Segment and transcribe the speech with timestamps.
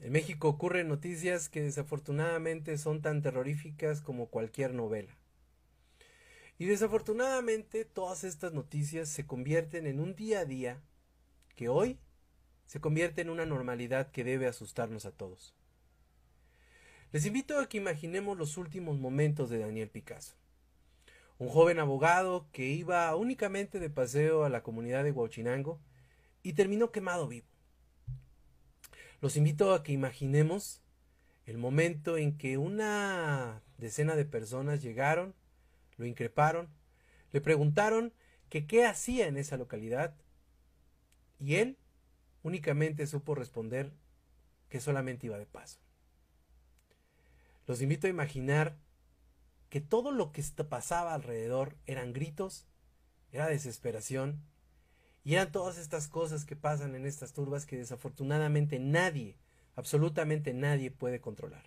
[0.00, 5.16] En México ocurren noticias que desafortunadamente son tan terroríficas como cualquier novela.
[6.56, 10.80] Y desafortunadamente todas estas noticias se convierten en un día a día
[11.56, 11.98] que hoy
[12.66, 15.54] se convierte en una normalidad que debe asustarnos a todos.
[17.10, 20.36] Les invito a que imaginemos los últimos momentos de Daniel Picasso.
[21.38, 25.80] Un joven abogado que iba únicamente de paseo a la comunidad de Huachinango
[26.42, 27.46] y terminó quemado vivo.
[29.20, 30.80] Los invito a que imaginemos
[31.46, 35.34] el momento en que una decena de personas llegaron,
[35.96, 36.68] lo increparon,
[37.32, 38.12] le preguntaron
[38.48, 40.14] qué hacía en esa localidad
[41.38, 41.78] y él
[42.42, 43.92] únicamente supo responder
[44.68, 45.78] que solamente iba de paso.
[47.66, 48.76] Los invito a imaginar
[49.68, 52.66] que todo lo que pasaba alrededor eran gritos,
[53.32, 54.42] era desesperación,
[55.28, 59.36] y eran todas estas cosas que pasan en estas turbas que desafortunadamente nadie,
[59.76, 61.64] absolutamente nadie puede controlar.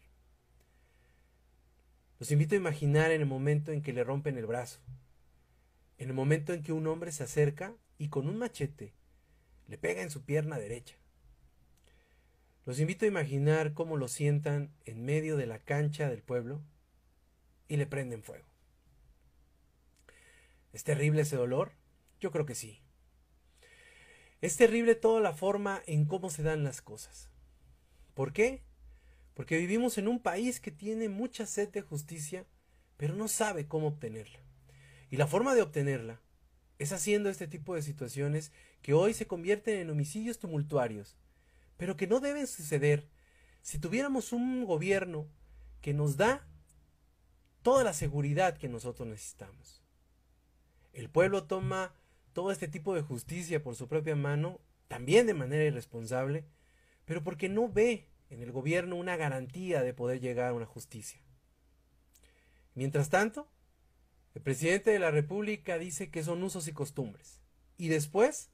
[2.18, 4.80] Los invito a imaginar en el momento en que le rompen el brazo,
[6.00, 8.96] en el momento en que un hombre se acerca y con un machete
[9.68, 10.96] le pega en su pierna derecha.
[12.66, 16.64] Los invito a imaginar cómo lo sientan en medio de la cancha del pueblo
[17.68, 18.48] y le prenden fuego.
[20.74, 21.74] ¿Es terrible ese dolor?
[22.20, 22.82] Yo creo que sí.
[24.42, 27.30] Es terrible toda la forma en cómo se dan las cosas.
[28.16, 28.64] ¿Por qué?
[29.36, 32.46] Porque vivimos en un país que tiene mucha sed de justicia,
[32.98, 34.40] pero no sabe cómo obtenerla.
[35.12, 36.20] Y la forma de obtenerla
[36.80, 41.16] es haciendo este tipo de situaciones que hoy se convierten en homicidios tumultuarios,
[41.78, 43.08] pero que no deben suceder
[43.62, 45.28] si tuviéramos un gobierno
[45.82, 46.48] que nos da
[47.62, 49.84] toda la seguridad que nosotros necesitamos.
[50.94, 51.94] El pueblo toma
[52.34, 56.46] todo este tipo de justicia por su propia mano, también de manera irresponsable,
[57.06, 61.22] pero porque no ve en el gobierno una garantía de poder llegar a una justicia.
[62.74, 63.50] Mientras tanto,
[64.34, 67.42] el presidente de la República dice que son usos y costumbres,
[67.78, 68.50] y después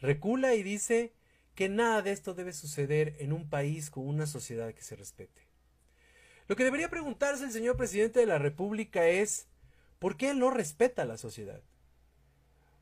[0.00, 1.14] recula y dice
[1.54, 5.48] que nada de esto debe suceder en un país con una sociedad que se respete.
[6.48, 9.48] Lo que debería preguntarse el señor presidente de la República es,
[9.98, 11.62] ¿por qué él no respeta a la sociedad?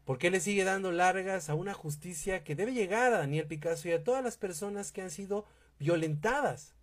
[0.06, 3.89] ¿Por qué le sigue dando largas a una justicia que debe llegar a Daniel Picasso
[3.89, 5.47] y a todas las personas que han sido
[5.81, 6.77] violentadas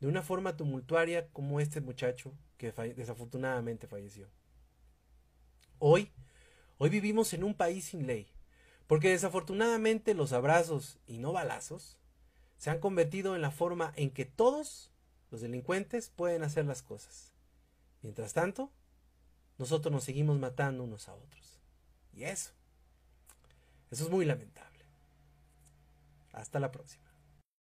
[0.00, 4.28] de una forma tumultuaria como este muchacho que desafortunadamente falleció?
[5.78, 6.10] Hoy,
[6.78, 8.26] hoy vivimos en un país sin ley,
[8.88, 11.96] porque desafortunadamente los abrazos y no balazos
[12.56, 14.90] se han convertido en la forma en que todos
[15.30, 17.34] los delincuentes pueden hacer las cosas.
[18.02, 18.72] Mientras tanto,
[19.58, 21.57] nosotros nos seguimos matando unos a otros.
[22.18, 22.50] Y eso,
[23.92, 24.84] eso es muy lamentable.
[26.32, 27.07] Hasta la próxima.